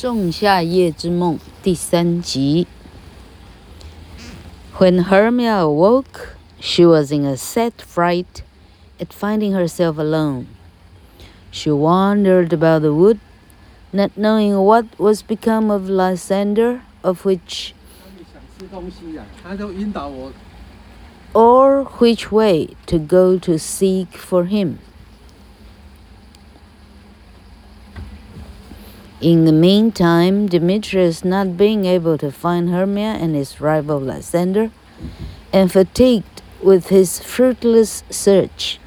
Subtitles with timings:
[0.00, 2.66] 仲夏夜之梦第三集。
[4.78, 8.42] When Hermia awoke, she was in a sad fright
[9.00, 10.48] at finding herself alone.
[11.50, 13.18] She wandered about the wood,
[13.92, 17.74] not knowing what was become of Lysander, of which
[21.32, 24.78] or which way to go to seek for him.
[29.21, 34.71] In the meantime, Demetrius, not being able to find Hermia and his rival Lysander,
[35.53, 38.79] and fatigued with his fruitless search,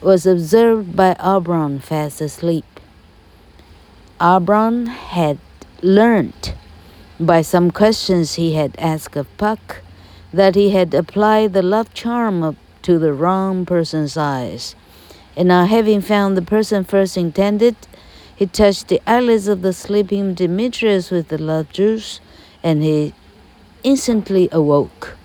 [0.00, 2.64] was observed by Auberon fast asleep.
[4.20, 5.38] Auberon had
[5.82, 6.54] learnt
[7.18, 9.82] by some questions he had asked of Puck
[10.32, 14.76] that he had applied the love charm to the wrong person's eyes,
[15.36, 17.74] and now having found the person first intended,
[18.40, 22.20] he touched the eyelids of the sleeping Demetrius with the love juice,
[22.62, 23.12] and he
[23.82, 25.18] instantly awoke.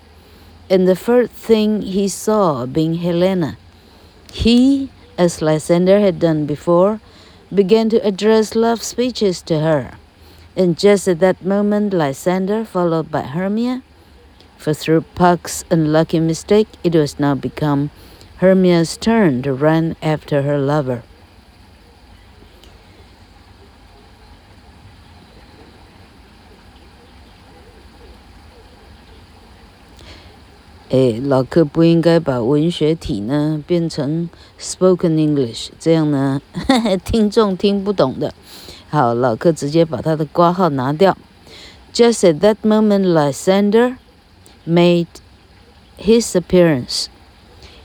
[0.68, 3.56] And the first thing he saw being Helena,
[4.30, 7.00] he, as Lysander had done before,
[7.48, 9.94] began to address love speeches to her.
[10.54, 13.82] And just at that moment, Lysander, followed by Hermia,
[14.58, 17.88] for through Puck's unlucky mistake, it was now become
[18.44, 21.02] Hermia's turn to run after her lover.
[30.89, 38.33] 诶，老客不应该把文学体呢变成 spoken English，这样呢，呵呵听众听不懂的。
[38.89, 41.17] 好，老客直接把他的括号拿掉。
[41.93, 43.97] Just at that moment, Lysander
[44.67, 45.07] made
[45.97, 47.05] his appearance,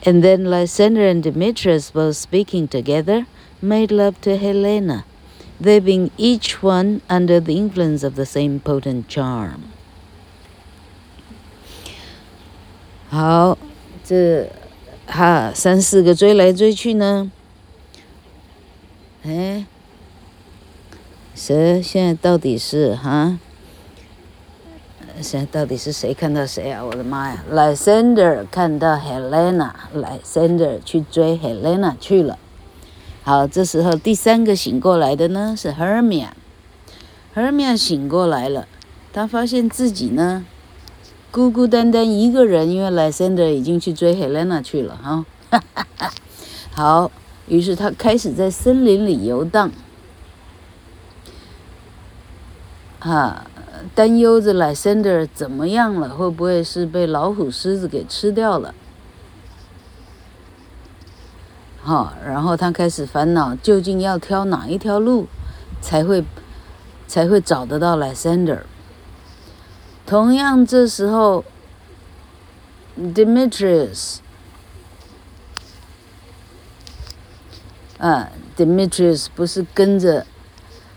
[0.03, 3.27] and then Lysander and Demetrius, both speaking together,
[3.62, 5.05] made love to Helena,
[5.61, 9.70] they being each one under the influence of the same potent charm.
[13.12, 13.58] 好，
[14.06, 14.50] 这
[15.06, 17.30] 哈三四个追来追去呢，
[19.25, 19.66] 哎，
[21.36, 23.38] 谁现在到底是哈？
[25.19, 26.86] 现在到底是谁看到谁啊？
[26.86, 32.40] 我的妈呀！Lysander 看到 Helena，Lysander 去追 Helena 去了。
[33.24, 38.69] 好，这时候第三个醒过来的呢是 Hermia，Hermia 醒过来了，
[39.12, 40.46] 她发现自己呢。
[41.31, 45.25] 孤孤单单一个人，因为莱森德已经去追海莲娜去了哈。
[46.75, 47.09] 好，
[47.47, 49.72] 于是他开始在森林里游荡，
[53.00, 53.46] 哈，
[53.96, 58.75] 担忧着莱森德怎么样了，会不会是被老虎、狮子给吃掉了？
[61.81, 65.28] 好，然后他开始烦恼，究竟要挑哪一条路，
[65.80, 66.25] 才会
[67.08, 68.59] 才会找得到莱森德。
[70.12, 71.42] 同样，这时候
[73.00, 74.18] ，Demetrius，
[77.98, 80.26] 啊，Demetrius 不是跟着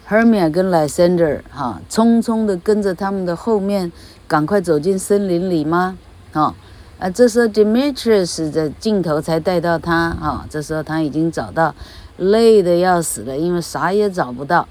[0.08, 3.92] Hermia 跟 Lysander 哈，匆匆的跟着他们的后面，
[4.26, 5.96] 赶快走进森林里吗？
[6.32, 6.52] 啊，
[6.98, 11.72] 啊，这时候 Demetrius 的镜头才带到他，哈，这时候他已经找到，
[12.16, 14.66] 累得要死了，因为啥也找不到。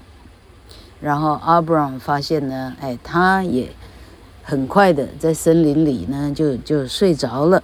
[1.00, 3.72] 然后 Abram 发现呢，哎，他也。
[4.44, 7.62] 很快的，在森林里呢，就就睡着了。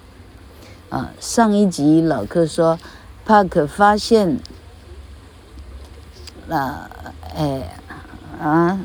[0.89, 2.79] 啊，上一集老客说，
[3.25, 4.41] 帕克发现，
[6.49, 6.91] 啊，
[7.37, 7.77] 哎，
[8.41, 8.81] 啊，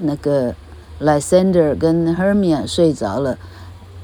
[0.00, 0.54] 那个
[1.00, 3.36] 莱森德跟 Hermia 睡着了。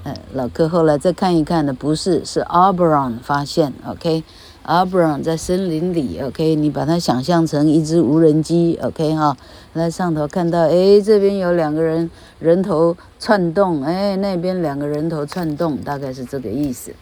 [0.02, 3.72] 哎，老客后来再看一看呢，不是，是 Auberon 发现。
[3.86, 4.24] OK。
[4.64, 9.36] Abram 在森林里，OK，你把它想象成一只无人机，OK 哈，
[9.74, 16.94] 在上头看到，哎，这边有两个人人头窜动，哎，那边两个人头窜动，大概是这个意思。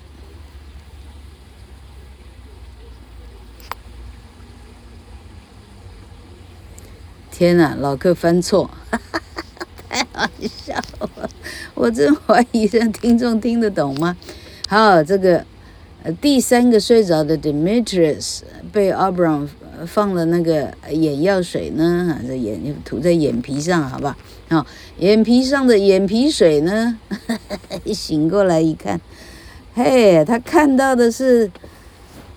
[7.31, 8.69] 天呐，老客翻错，
[10.47, 11.09] 笑我！
[11.73, 14.15] 我真怀疑这听众听得懂吗？
[14.67, 15.45] 好，这个
[16.19, 18.41] 第三个睡着的 Demetrius
[18.71, 19.47] 被 Abram
[19.85, 24.17] 放了那个眼药水呢，啊，这眼涂在眼皮上，好吧？
[24.49, 24.65] 啊，
[24.97, 26.99] 眼皮上的眼皮水呢，
[27.93, 28.99] 醒过来一看，
[29.73, 31.51] 嘿，他看到的是，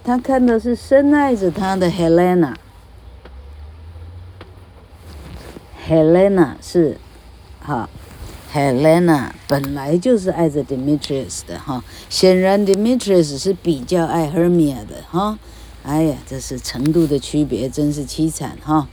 [0.02, 2.54] 他看到是深爱着他的 Helena。
[5.86, 6.96] Helena 是，
[7.64, 7.88] 哈
[8.52, 15.38] ，Helena 本来就是爱着 Demetrius 的哈，显然 Demetrius 是比较爱 Hermia 的哈，
[15.82, 18.86] 哎呀，这是程度的区别，真是凄惨哈。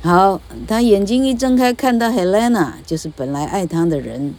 [0.00, 4.34] 好，他眼睛一睁开，看到 Helena，就是本来爱他的人，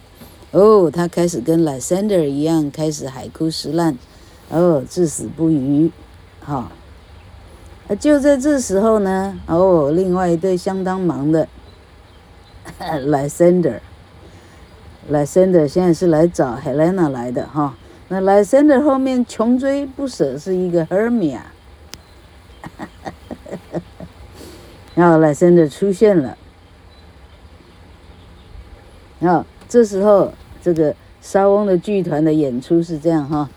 [0.52, 3.98] 哦，他开始跟 Lysander 一样，开始海枯石烂，
[4.48, 5.90] 哦，至死不渝，
[6.40, 6.72] 哈。
[8.00, 11.46] 就在这时候呢，哦，另外一对相当忙的
[12.80, 17.76] ，Lysander，Lysander 现在是来找 Helena 来的哈。
[18.08, 21.40] 那 Lysander 后面穷追不舍是一个 Hermia，
[24.94, 26.36] 然后 Lysander 出现了，
[29.20, 33.48] 然后这时候这个莎翁的剧团的演出是这样哈，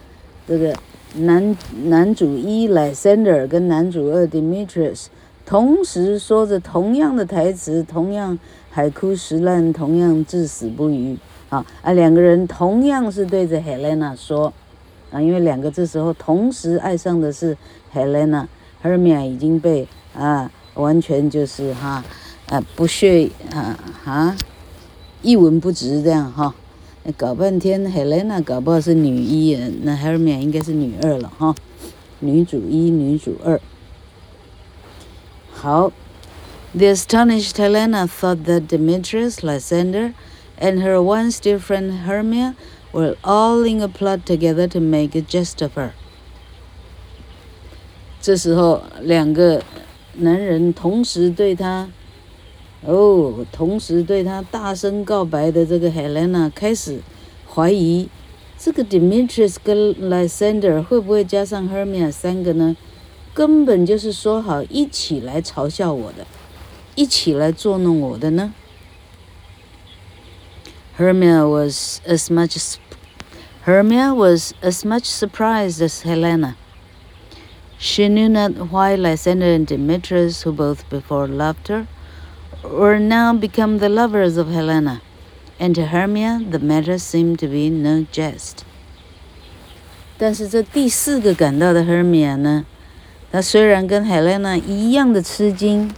[0.48, 0.76] 这个。
[1.16, 5.08] 男男主一 Lysander 跟男主二 Demetrius
[5.50, 8.38] 同时说着同样的台词，同样
[8.70, 11.18] 海枯石烂，同样至死不渝。
[11.50, 14.54] 啊啊，两个人同样是对着 Helena 说，
[15.10, 17.58] 啊，因为两个这时候同时爱上的是
[17.92, 22.04] Helena，Hermia 已经被啊完全就是哈
[22.50, 23.76] 啊不屑啊
[24.06, 24.38] 啊
[25.24, 26.54] 一文不值这样哈。
[27.18, 31.56] 搞半天，Helena 搞不好是女一，那 Hermia 应该是女二了哈，
[32.20, 33.60] 女主一，女主二。
[35.62, 35.92] 好
[36.74, 40.14] ，The astonished Helena thought that Demetrius, Lysander,
[40.58, 42.56] and her once dear friend Hermia
[42.94, 45.90] were all in a plot together to make a jest of her。
[48.22, 49.62] 这时候，两个
[50.14, 51.90] 男人同时对她。
[52.86, 57.02] 哦，同时对他大声告白的这个 Helena 开始
[57.46, 58.08] 怀疑，
[58.58, 62.78] 这个 Demetrius 跟 Lysander 会不会加上 Hermia 三个呢？
[63.39, 66.27] 根本就是说好一起来嘲笑我的，
[66.95, 68.53] 一起来捉弄我的呢？
[70.97, 72.77] Hermia was as much
[73.67, 76.55] Hermia was as much surprised as Helena.
[77.79, 81.87] She knew not why Lysander and Demetrius, who both before loved her,
[82.63, 85.03] were now become the lovers of Helena,
[85.59, 88.65] and to Hermia the matter seemed to be no jest.
[90.17, 92.65] 但是这第四个赶到的 Hermia 呢，
[93.32, 95.92] 他虽然跟 Helena 一样的吃惊，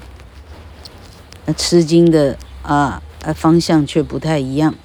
[1.45, 4.75] 那吃惊的啊啊方向却不太一样。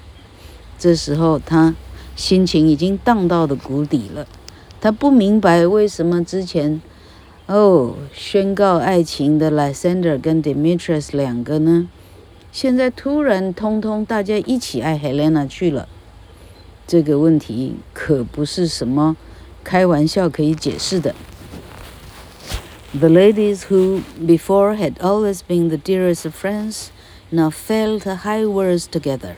[0.79, 1.75] 这时候他
[2.15, 4.27] 心情已经荡到了谷底了，
[4.81, 6.81] 他不明白为什么之前。
[7.49, 11.89] 哦，宣告爱情的 Lysander 跟 Demetrius 两个呢，
[12.51, 15.89] 现在突然通通大家一起爱 Helena 去了，
[16.89, 19.17] 这个问题可不是什么
[19.63, 21.15] 开玩笑可以解释的。
[22.94, 26.90] The ladies who before had always been the dearest of friends
[27.30, 29.36] now fell to high words together。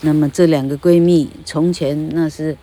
[0.00, 2.56] 那么这两个闺蜜从前那是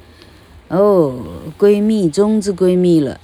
[0.67, 1.23] 哦
[1.59, 3.19] 闺蜜中之闺蜜了。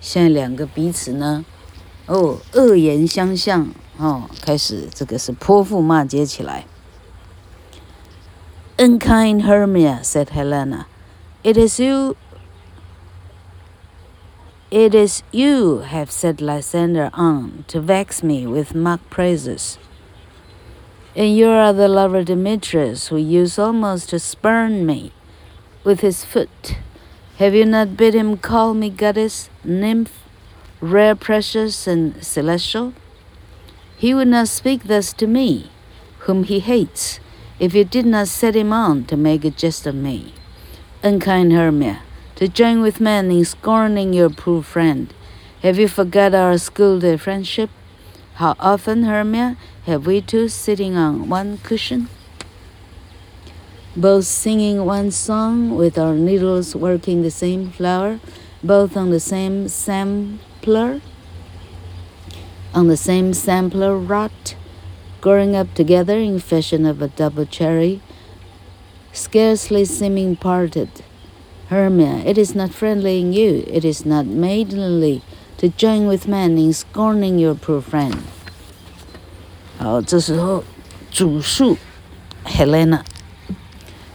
[0.00, 1.44] 现在两个彼此呢，
[2.06, 6.66] 哦，恶言相向，哦，开始这个是泼妇骂街起来。
[8.76, 10.86] Unkind Hermia, said Helena,
[11.42, 12.14] it is you,
[14.73, 19.77] it is you have set Lysander on to vex me with mock praises.
[21.15, 25.11] And you are the lover Demetrius, who used almost to spurn me
[25.83, 26.77] with his foot.
[27.37, 30.23] Have you not bid him call me goddess, nymph,
[30.81, 32.95] rare, precious, and celestial?
[33.95, 35.69] He would not speak thus to me,
[36.25, 37.19] whom he hates,
[37.59, 40.33] if you did not set him on to make a jest of me.
[41.03, 42.01] Unkind Hermia,
[42.43, 45.13] to join with men in scorning your poor friend,
[45.61, 47.69] have you forgot our school-day friendship?
[48.33, 52.09] How often, Hermia, have we two sitting on one cushion?
[53.95, 58.19] both singing one song with our needles working the same flower,
[58.61, 60.99] both on the same sampler,
[62.73, 64.33] on the same sampler rod,
[65.21, 68.01] growing up together in fashion of a double cherry,
[69.13, 70.89] scarcely seeming parted.
[71.73, 75.21] Hermia, it is not friendly in you, it is not maidenly
[75.57, 78.17] to join with men in scorning your poor friend.
[79.79, 80.63] 好，这时候
[81.11, 81.77] 主述
[82.45, 83.01] Helena。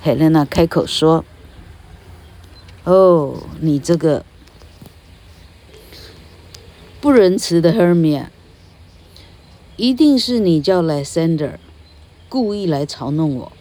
[0.00, 1.24] 海莲娜开口说
[2.84, 4.24] ：“哦，你这个
[7.00, 8.26] 不仁慈的 Hermia，
[9.76, 11.56] 一定是你叫 Lysander
[12.28, 13.52] 故意来嘲弄我。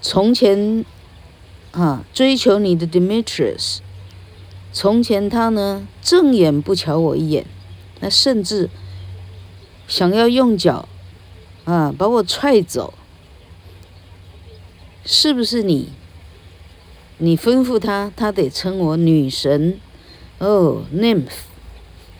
[0.00, 0.84] 从前
[1.76, 3.80] 啊，追求你的 Demetrius，
[4.72, 7.44] 从前他呢正眼不瞧我一眼，
[8.00, 8.70] 那甚至
[9.86, 10.88] 想要用脚
[11.64, 12.94] 啊把我踹走。”
[15.04, 15.90] 是不是你？
[17.18, 19.78] 你吩咐他，他得称我女神，
[20.38, 21.28] 哦，nymph，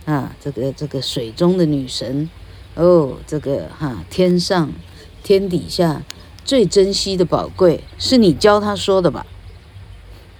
[0.05, 2.31] 啊，这个这个水中的女神，
[2.75, 4.71] 哦，这个哈、天上
[5.25, 6.03] 天底下
[6.45, 9.27] 最珍惜的宝贵，是你教他说的吧？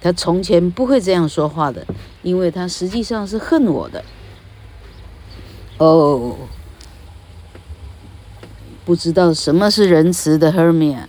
[0.01, 1.85] 他从前不会这样说话的，
[2.21, 4.03] 因为他实际上是恨我的。
[5.77, 6.35] 哦，
[8.85, 11.05] 不知道什么是仁慈的 Hermia。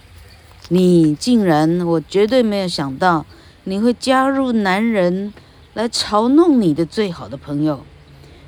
[0.69, 3.25] 你竟然，我绝对没有想到
[3.65, 5.33] 你会加入男人
[5.75, 7.85] 来嘲弄你的最好的朋友。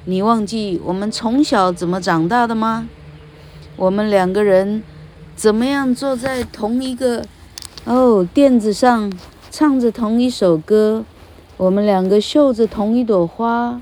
[0.04, 2.88] 你忘记我们从小怎么长大的吗？
[3.76, 4.82] 我们两个人
[5.34, 7.24] 怎么样坐在同一个
[7.84, 9.10] 哦垫子上，
[9.50, 11.04] 唱着同一首歌，
[11.56, 13.80] 我们两个绣着同一朵花，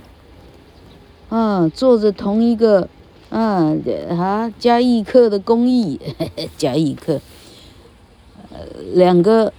[1.29, 2.89] 啊，做着同一个
[3.29, 3.77] 啊
[4.09, 6.01] 啊加一克的工艺，
[6.57, 7.21] 加一克。
[8.95, 9.53] 两个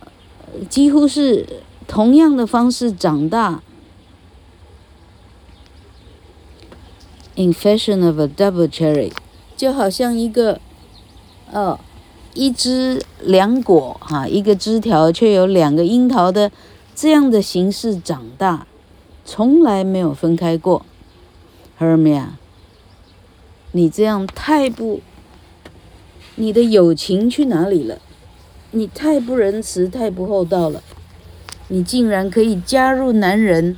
[0.67, 1.45] 几乎是
[1.87, 3.61] 同样的方式长大
[7.35, 9.13] ，in fashion of a double cherry，
[9.55, 10.59] 就好像一个
[11.53, 11.79] 哦，
[12.33, 16.51] 一枝两果哈，一个枝条却有两个樱桃的
[16.95, 18.67] 这样的形式长大，
[19.25, 20.85] 从来没有分开过。
[21.79, 22.27] Hermia，
[23.71, 25.01] 你这样太不，
[26.35, 27.99] 你的友情去哪里了？
[28.71, 30.83] 你太不仁慈，太不厚道了！
[31.69, 33.77] 你竟然可以加入男人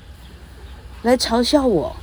[1.02, 1.96] 来嘲笑我。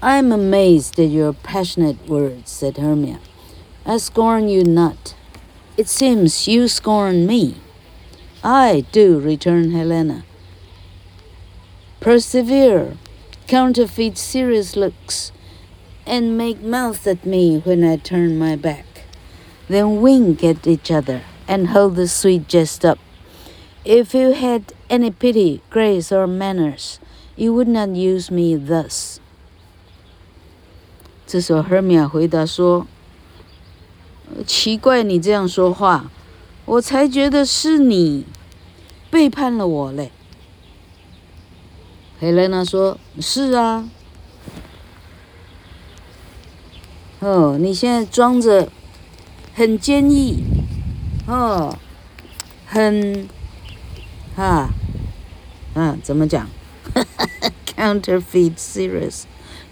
[0.00, 3.16] I'm amazed at your passionate words," said Hermia.
[3.87, 5.15] "I scorn you not.
[5.77, 7.55] It seems you scorn me."
[8.43, 10.23] "I do," returned Helena.
[11.99, 12.97] "Persevere,
[13.47, 15.31] counterfeit serious looks,
[16.05, 19.05] and make mouths at me when I turn my back."
[19.69, 22.99] Then wink at each other and hold the sweet jest up.
[23.85, 26.99] If you had any pity, grace, or manners,
[27.35, 29.19] you would not use me thus.
[31.25, 32.87] 这时候，Hermia 回答说：“
[34.46, 36.10] 奇怪，你这样说话，
[36.64, 38.24] 我才觉得是你
[39.10, 40.10] 背叛了我嘞。”
[42.20, 43.88] Helena 说：“是啊，
[47.20, 48.68] 哦，你现在装着。”
[49.54, 50.44] 很坚毅，
[51.26, 51.76] 哦，
[52.64, 53.28] 很，
[54.36, 54.70] 哈，
[55.74, 56.48] 啊，怎么讲？
[57.76, 59.24] Counterfeit serious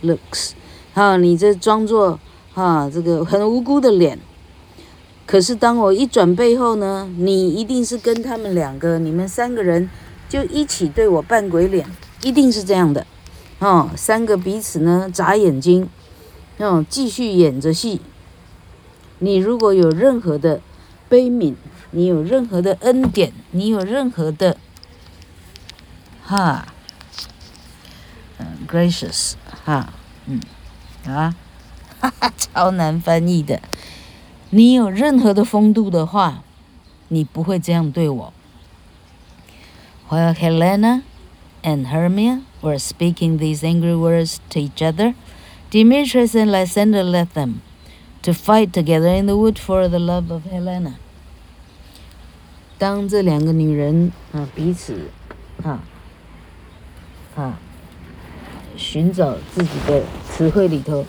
[0.03, 0.55] looks，
[0.93, 2.19] 哈，你这装作
[2.53, 4.19] 哈这个很无辜的脸，
[5.27, 9.91] 可是当我一转背后呢，你一定是跟他们两个，你们三个人
[10.29, 11.85] 就一起对我扮鬼脸，
[12.23, 13.05] 一定是这样的，
[13.59, 15.89] 哦，三个彼此呢眨眼睛，
[16.59, 18.01] 哦，继续演着戏。
[19.19, 20.61] 你如果有任何的
[21.09, 21.55] 悲悯，
[21.91, 24.57] 你有任何的恩典，你有任何的
[26.23, 26.67] 哈，
[28.39, 29.33] 嗯，gracious
[29.65, 29.93] 哈，
[30.27, 30.41] 嗯，
[31.07, 31.35] 啊，
[31.99, 33.61] 哈哈，超难翻译的。
[34.50, 36.44] 你有任何的风度的话，
[37.08, 38.34] 你不会这样对我。
[40.10, 41.04] While Helena
[41.64, 45.14] and Hermia were speaking these angry words to each other,
[45.72, 47.62] Demetrius and Lysander left them.
[48.24, 50.94] To fight together in the wood for the love of Helena。
[52.78, 55.10] 当这两个女人啊彼此
[55.64, 55.82] 啊
[57.36, 57.58] 啊
[58.78, 61.04] 寻找自己的词汇里头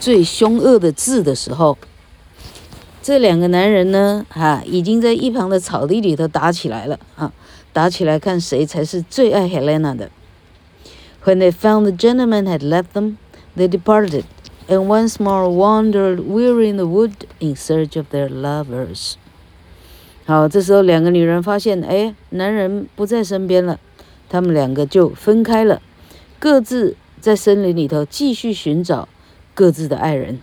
[0.00, 1.76] 最凶恶的字的时候，
[3.03, 7.33] 这两个男人呢啊已经在一旁的草地里头打起来了啊，
[7.73, 10.09] 打起来看谁才是最爱 Helena 的。
[11.25, 13.17] When they found the gentlemen had left them,
[13.57, 14.23] they departed.
[14.67, 19.15] and once more wandered weary in the wood in search of their lovers.
[20.25, 23.79] 好，这时候两个女人发现，哎，男人不在身边了，
[24.29, 25.81] 他们两个就分开了，
[26.39, 29.09] 各自在森林里头继续寻找
[29.53, 30.39] 各自的爱人。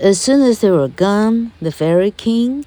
[0.00, 2.66] As soon as they were gone, the fairy king,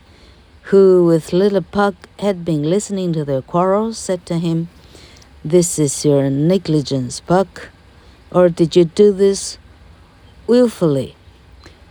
[0.71, 4.69] who with little Puck had been listening to their quarrel, said to him,
[5.43, 7.67] This is your negligence, Puck.
[8.31, 9.57] Or did you do this
[10.47, 11.17] wilfully?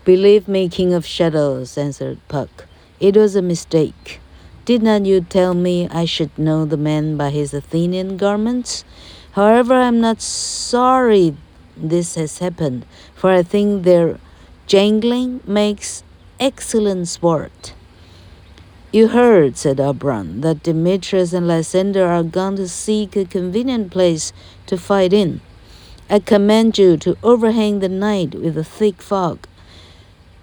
[0.07, 2.65] Believe me, King of Shadows, answered Puck.
[2.99, 4.21] It was a mistake.
[4.65, 8.87] Did not you tell me I should know the man by his Athenian garments?
[9.33, 11.37] However, I am not sorry
[11.77, 14.19] this has happened, for I think their
[14.67, 16.03] jangling makes
[16.41, 17.75] excellent sport.
[18.93, 24.33] You heard, said Oberon, that Demetrius and Lysander are gone to seek a convenient place
[24.67, 25.41] to fight in.
[26.09, 29.47] I command you to overhang the night with a thick fog,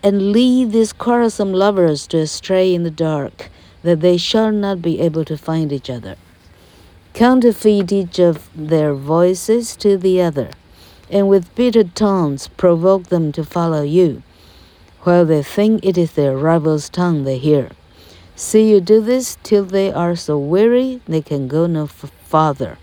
[0.01, 3.49] and lead these quarrelsome lovers to astray in the dark,
[3.81, 6.15] that they shall not be able to find each other.
[7.13, 10.51] Counterfeit each of their voices to the other,
[11.09, 14.23] and with bitter taunts provoke them to follow you,
[15.01, 17.69] while they think it is their rival's tongue they hear.
[18.35, 22.77] See you do this till they are so weary they can go no farther.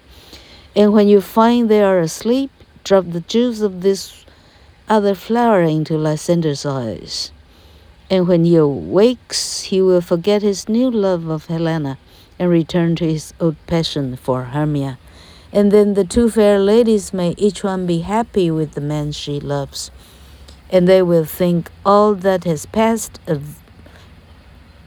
[0.76, 2.50] And when you find they are asleep,
[2.84, 4.24] drop the juice of this
[4.88, 7.32] other flower into Lysander's eyes.
[8.08, 11.98] And when he awakes, he will forget his new love of Helena
[12.38, 14.98] and return to his old passion for Hermia.
[15.51, 19.39] And then the two fair ladies may each one be happy with the man she
[19.39, 19.91] loves.
[20.69, 23.39] And they will think all that has passed a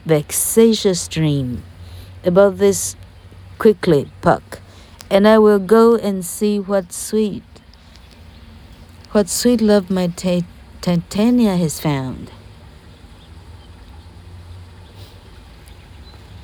[0.05, 1.63] vexatious dream.
[2.25, 2.97] About this
[3.57, 4.59] quickly, Puck,
[5.09, 7.43] and I will go and see what sweet
[9.13, 10.07] what sweet love my
[10.81, 12.29] Titania has found.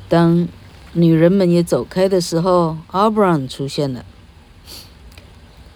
[0.08, 0.48] 当
[0.94, 4.06] 女人们也走开的时候，Oberon 出现了。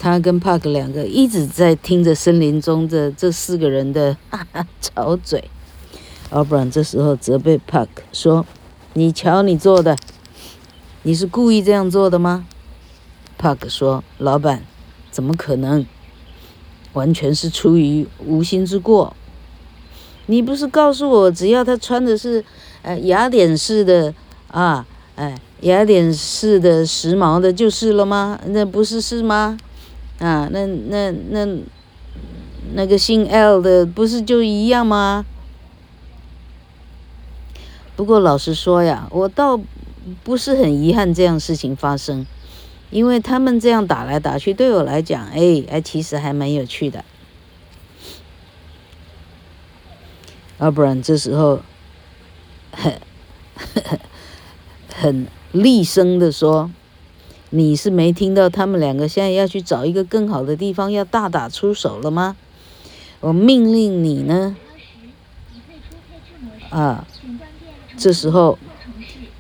[0.05, 5.49] 他跟帕克两个一直在听着森林中的这四个人的哈 哈吵嘴。
[6.31, 8.45] Oberon 这时候责备帕克说
[8.93, 9.97] ：“你瞧你做的，
[11.05, 12.47] 你是故意这样做的吗？”
[13.39, 14.63] 帕克说：“老板，
[15.11, 15.87] 怎么可能？”
[16.93, 19.17] 完全是出于无心之过。
[20.27, 22.45] 你不是告诉我，只要他穿的是，
[22.83, 24.13] 呃，雅典式的
[24.49, 24.87] 啊，
[25.17, 28.39] 哎，雅典式的时髦的，就是了吗？
[28.49, 29.57] 那不是是吗？
[30.19, 31.47] 啊，那那那
[32.75, 35.25] 那个姓 L 的，不是就一样吗？
[37.97, 39.61] 不过老实说呀，我倒
[40.23, 42.27] 不是很遗憾这样事情发生。
[42.91, 47.05] 因为他们这样打来打去，对我来讲，哎哎，其实还蛮有趣的。
[50.61, 51.61] 要不然这时候
[52.71, 53.01] 很
[54.95, 56.71] 很厉声的说
[57.57, 62.37] ：“你是没听到他们两个现在要去找一个更好的地方，要大打出手了吗？
[63.21, 64.57] 我命令你呢，
[66.71, 67.07] 啊，
[67.97, 68.59] 这时候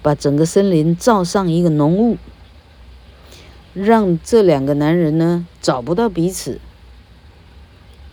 [0.00, 2.16] 把整个森林罩上一个浓雾。”
[3.74, 6.60] 让这两个男人呢找不到彼此，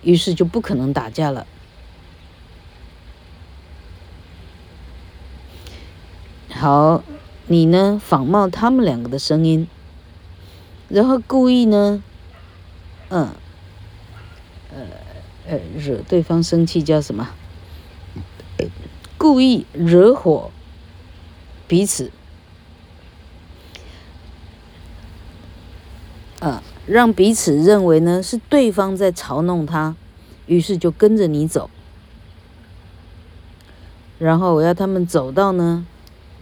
[0.02, 1.46] 于是就不可能打架了。
[6.50, 7.04] 好，
[7.46, 9.68] 你呢仿冒他们两个的声音，
[10.92, 12.04] 然后故意呢，
[13.10, 13.30] 嗯，
[14.74, 14.80] 呃
[15.48, 17.30] 呃，惹对方生气叫什么？
[19.18, 20.52] 故意惹火
[21.68, 22.12] 彼此。
[26.40, 29.96] 啊，让彼此认为呢是对方在嘲弄他，
[30.48, 31.70] 于是就跟着你走。
[34.18, 35.86] 然后我要他们走到呢，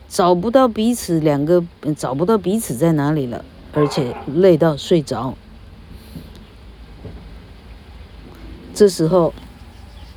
[0.08, 1.64] 找不到彼此，两个
[1.98, 5.36] 找不到彼此在哪里了，而且累到睡着。
[8.74, 9.34] 这时候，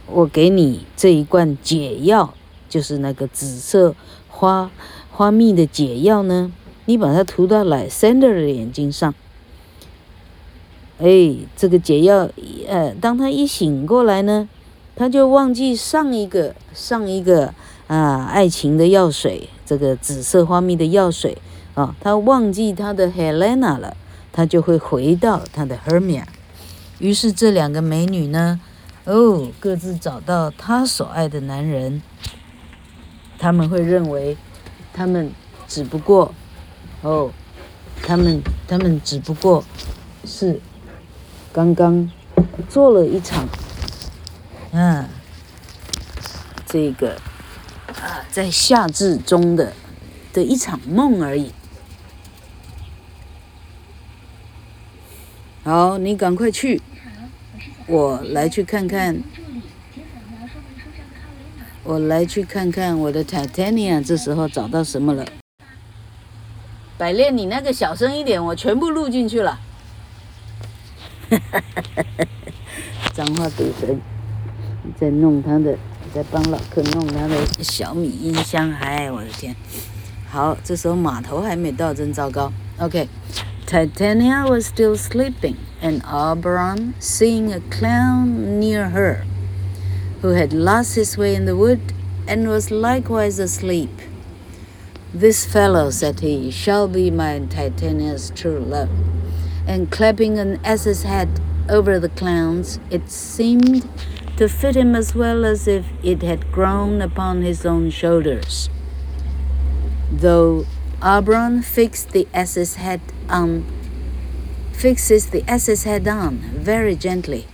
[0.06, 2.34] 我给你这一罐解药，
[2.68, 3.94] 就是那个紫色
[4.28, 4.70] 花
[5.10, 6.52] 花蜜的解药呢，
[6.86, 9.12] 你把它涂到 Lysander 的眼睛上。
[10.98, 12.30] 哎，这个解药，
[12.68, 14.48] 呃，当他一醒过来呢，
[14.94, 17.52] 他就忘记上一个上一个
[17.88, 21.36] 啊爱情的药水，这个紫色花蜜的药水
[21.74, 23.96] 啊，他忘记他的 Helena 了，
[24.30, 26.24] 他就会回到他的 Hermia。
[26.98, 28.60] 于是这两个美女呢，
[29.04, 32.02] 哦，各自找到她所爱的男人，
[33.38, 34.36] 他们会认为，
[34.92, 35.32] 他们
[35.66, 36.34] 只不过，
[37.00, 37.30] 哦，
[38.02, 39.64] 他们他们只不过
[40.24, 40.60] 是。
[41.54, 42.10] 刚刚
[42.70, 43.46] 做了一场，
[44.72, 45.06] 啊，
[46.64, 47.16] 这个
[47.88, 49.74] 啊，在夏至中的
[50.32, 51.52] 的一场梦而已。
[55.64, 56.82] 好，你赶快去，
[57.86, 59.22] 我来去看看。
[61.84, 65.26] 我来去看看我的 Titania，这时候找到什么了？
[66.96, 69.58] 百炼，你那个小声一点，我全部录进去了。
[71.30, 72.26] 哈哈哈哈哈！
[73.12, 74.00] 脏话赌神
[74.96, 75.76] 在弄他的，
[76.14, 78.70] 在帮老客弄他的小米音箱。
[78.72, 79.56] 哎，我的天！
[80.28, 82.52] 好，这时候码头还没到，真糟糕。
[82.78, 83.08] OK
[83.72, 89.24] OK，Titania was still sleeping, and Oberon, seeing a clown near her.
[90.20, 91.80] who had lost his way in the wood
[92.28, 93.88] and was likewise asleep.
[95.14, 98.90] This fellow, said he, shall be my Titania's true love.
[99.66, 103.88] And clapping an ass's head over the clown's, it seemed
[104.36, 108.68] to fit him as well as if it had grown upon his own shoulders.
[110.10, 110.66] Though
[111.00, 113.63] Oberon fixed the ass's head on,
[114.73, 117.45] fixes the ass's head on very gently,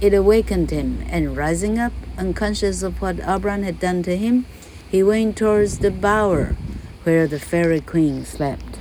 [0.00, 4.46] it awakened him, and rising up, unconscious of what Oberon had done to him,
[4.90, 6.56] he went towards the bower
[7.04, 8.78] where the fairy queen slept.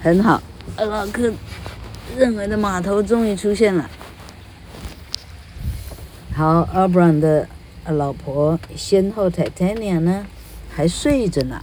[0.00, 0.42] 很好，
[0.76, 1.32] 老克
[2.16, 3.90] 认为的码头终于出现了。
[6.34, 7.48] 好，Oberon 的
[7.86, 10.26] 老婆仙后 Titania 呢，
[10.70, 11.62] 还睡着呢。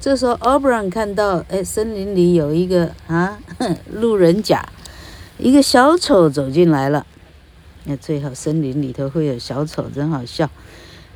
[0.00, 3.38] 这时候，Oberon 看到，哎，森林里有一个啊
[3.92, 4.68] 路人甲，
[5.38, 7.04] 一个小丑走进来了。
[7.84, 10.48] 那最好森林里头会有小丑，真好笑，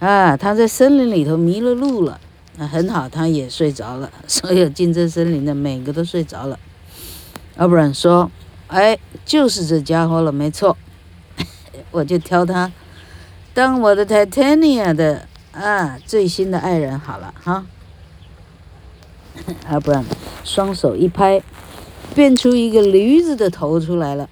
[0.00, 0.36] 啊！
[0.36, 2.18] 他在森林里头迷了路了，
[2.56, 4.10] 那很好，他也睡着了。
[4.26, 6.58] 所有进这森林的每个都睡着了。
[7.56, 8.30] 要不然说，
[8.66, 10.76] 哎，就是这家伙了，没错，
[11.92, 12.72] 我就挑他
[13.54, 17.64] 当我的 Titania 的啊最新的爱人好了哈。
[19.70, 20.04] 要不然
[20.44, 21.42] 双手一拍，
[22.14, 24.28] 变出一个驴子的头出来了。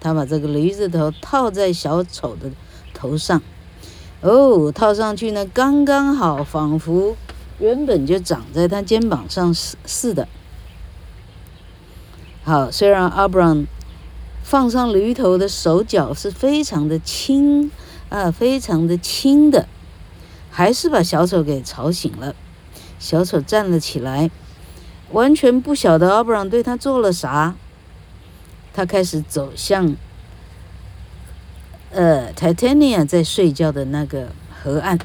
[0.00, 2.50] 他把这个驴子头套在小丑的
[2.92, 3.40] 头上，
[4.20, 7.16] 哦，套上去呢，刚刚好，仿佛
[7.58, 10.28] 原本就长在他肩膀上似似的。
[12.42, 13.66] 好，虽然阿布朗
[14.42, 17.70] 放上驴头的手脚是非常的轻
[18.10, 19.66] 啊，非常的轻的，
[20.50, 22.34] 还是把小丑给吵醒了。
[23.04, 24.30] 小丑站了起来，
[25.12, 27.54] 完全不晓得阿布朗对他做了啥。
[28.72, 29.94] 他开始走向，
[31.90, 34.28] 呃，Titania 在睡觉的那个
[34.62, 34.98] 河岸。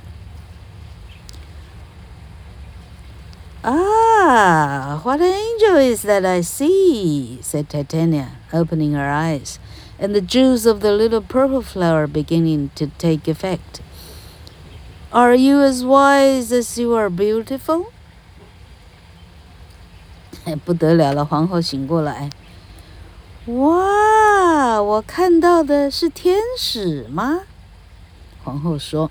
[3.61, 9.57] Ah, what an angel is that I see, said Titania, opening her eyes,
[9.99, 13.81] and the juice of the little purple flower beginning to take effect.
[15.11, 17.87] Are you as wise as you are beautiful?
[20.63, 22.29] 不得了了，皇后醒过来。
[23.47, 27.39] 哇，我看到的是天使吗？
[28.43, 29.09] 皇后说，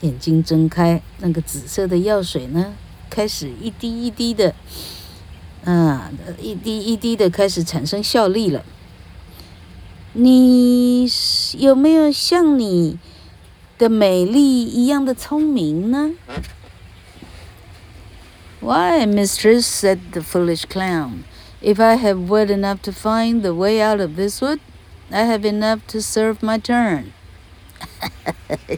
[0.00, 2.74] 眼睛睁开，那个紫色的药水呢，
[3.08, 4.54] 开始一滴一滴的，
[5.64, 8.62] 啊，一滴一滴的开始产生效力了。
[10.12, 11.08] 你
[11.56, 12.98] 有没有像你
[13.78, 16.10] 的美丽一样的聪明呢
[18.60, 21.22] ？Why, mistress, said the foolish clown.
[21.62, 24.58] If I have wit enough to find the way out of this wood,
[25.10, 27.04] I have enough to serve my turn。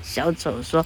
[0.02, 0.84] 小丑说：“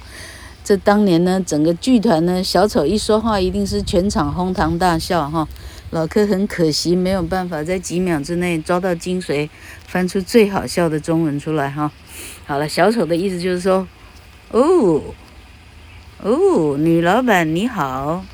[0.62, 5.48] 这当年呢，整个剧团呢，小丑一说话，一定是全场哄堂大笑哈。
[5.90, 9.48] 老柯很可惜，没有办法在几秒之内抓到精髓，
[9.86, 11.90] 翻出最好笑的中文出来哈。
[12.46, 13.86] 好了，小丑的意思就是说，
[14.53, 15.13] 哦，
[16.21, 18.25] 哦，女老板你好。”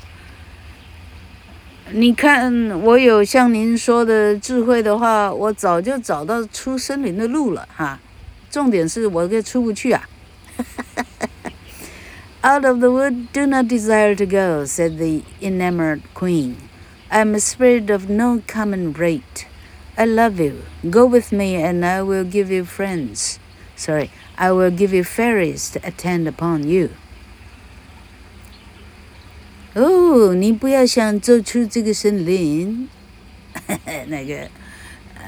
[1.92, 8.00] 你看，我有像您说的智慧的话，我早就找到出森林的路了哈。
[8.50, 10.08] 重点是我这出不去啊。
[12.42, 16.54] Out of the wood, do not desire to go," said the enamored queen.
[17.08, 19.46] "I am a spirit of no common rate.
[19.94, 20.54] I love you.
[20.90, 23.38] Go with me, and I will give you friends.
[23.76, 24.10] Sorry,
[24.41, 26.89] I will give you fairies to attend upon you."
[29.75, 32.89] 哦，你不要想走出这个森林，
[34.07, 34.49] 那个
[35.15, 35.23] 呃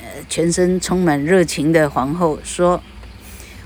[0.00, 2.80] 呃，全身充满热情的皇后说：“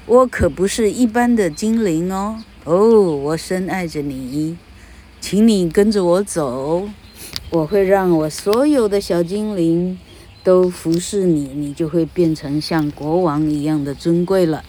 [0.06, 4.56] 我可不是一般的精灵哦，哦，我深爱着你，
[5.20, 6.88] 请你跟着我走，
[7.50, 9.98] 我会让我所有的小精灵
[10.42, 14.64] 都都服侍你，你就会变成像国王一样的尊贵了。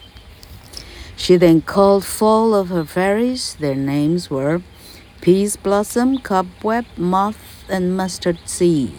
[1.20, 3.56] She then called four of her fairies.
[3.58, 4.60] Their names were
[5.20, 8.90] Peas Blossom, Cobweb, Moth, and Mustard Seed.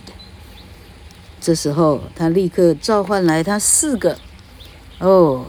[1.39, 4.17] 这时候，她立刻召唤来她四个，
[4.99, 5.45] 哦，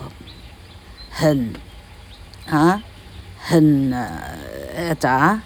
[1.10, 1.54] 很
[2.46, 2.82] 啊，
[3.38, 5.40] 很呃咋，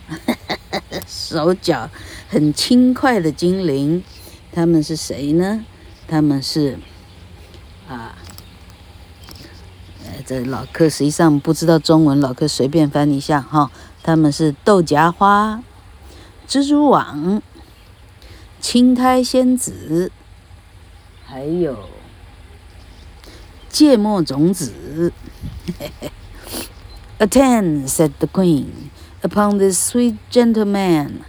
[1.07, 1.88] 手脚
[2.29, 4.03] 很轻快的精灵。
[4.53, 5.64] 他们是谁呢？
[6.07, 6.79] 他们是
[7.88, 8.26] 啊，呃，
[10.28, 13.72] 这老客实际上不知道中文，老客随便翻一下哈。
[14.04, 15.63] 他们是豆荚花、
[16.50, 17.42] 蜘蛛网、
[18.60, 20.12] 青苔仙子，
[21.26, 21.88] 还有
[23.70, 25.13] 芥末种子。
[27.20, 31.22] Attend, said the queen, upon this sweet gentleman,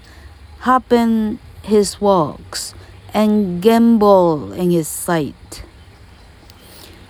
[0.62, 2.72] happen his walks.
[3.14, 5.34] And gambol in his sight.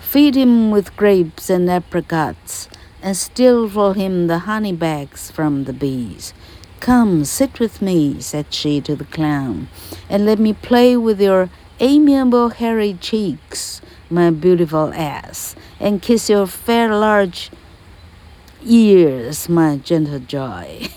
[0.08, 2.68] Feed him with grapes and apricots,
[3.02, 6.32] and steal for him the honey bags from the bees.
[6.80, 9.68] Come, sit with me, said she to the clown,
[10.08, 11.48] and let me play with your
[11.80, 17.50] amiable hairy cheeks, my beautiful ass, and kiss your fair large
[18.64, 20.88] ears, my gentle joy.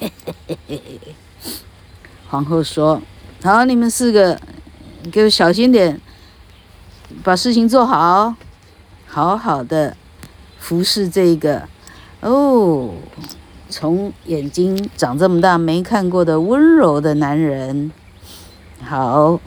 [2.29, 3.01] 皇后说：“
[3.41, 4.39] 好，你们四个。”
[5.03, 6.01] 你给我小心点，
[7.23, 8.35] 把事情做好，
[9.14, 9.94] 好好的
[10.58, 11.68] 服侍这个
[12.22, 12.94] 哦，
[13.68, 17.92] 从眼睛长这么大没看过的温柔的男人。
[18.82, 19.38] 好，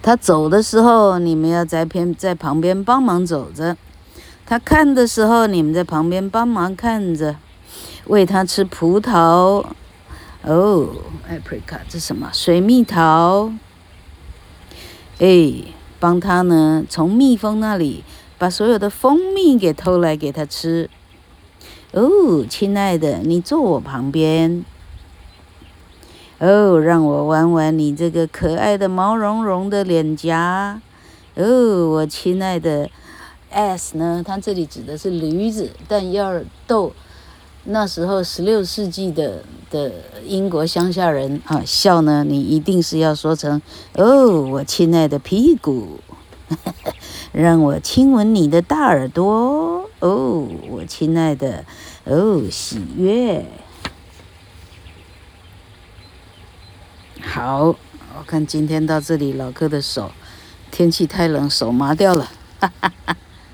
[0.00, 3.74] 他走的时候，你们要在偏在旁边帮忙走着；
[4.46, 7.36] 他看的时候，你们在旁边帮忙看着，
[8.06, 9.62] 喂他吃葡萄。
[10.42, 10.88] 哦
[11.28, 12.30] ，apricot 这是什么？
[12.32, 13.52] 水蜜桃。
[15.18, 15.52] 哎，
[16.00, 18.02] 帮他呢，从蜜蜂那里
[18.38, 20.90] 把所有的蜂蜜给偷来给他吃。
[21.92, 24.64] 哦，亲爱的，你坐我旁边。
[26.38, 30.80] 哦，让我玩玩你这个可爱的毛茸茸的脸颊。
[31.34, 32.88] 哦，我亲爱的
[33.52, 34.22] ass 呢？
[34.26, 36.92] 它这里指的是驴子，但要逗。
[37.64, 39.92] 那时候，十六世纪的的
[40.26, 43.62] 英国乡下人啊，笑呢，你一定是要说成
[43.94, 46.00] 哦，我亲爱的屁股，
[47.32, 51.64] 让我亲吻你的大耳朵哦，我亲爱的
[52.04, 53.46] 哦，喜悦。
[57.22, 60.10] 好，我看今天到这里，老哥的手，
[60.70, 62.28] 天气太冷，手麻掉了，
[62.58, 63.16] 哈哈哈。